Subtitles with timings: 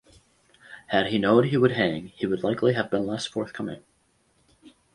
[0.87, 3.83] Had he known he would hang he would likely have been less forthcoming.